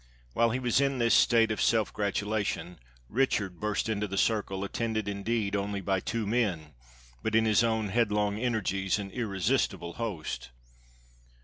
While 0.33 0.49
he 0.49 0.57
was 0.57 0.81
in 0.81 0.97
this 0.97 1.13
state 1.13 1.51
of 1.51 1.61
self 1.61 1.93
gratulation, 1.93 2.79
Richard 3.07 3.59
burst 3.59 3.87
into 3.87 4.07
the 4.07 4.17
circle, 4.17 4.63
attended, 4.63 5.07
indeed, 5.07 5.55
only 5.55 5.79
by 5.79 5.99
two 5.99 6.25
men, 6.25 6.73
but 7.21 7.35
in 7.35 7.45
his 7.45 7.63
own 7.63 7.89
head 7.89 8.11
long 8.11 8.39
energies 8.39 8.97
an 8.97 9.11
irresistible 9.11 9.93
host. 9.93 10.49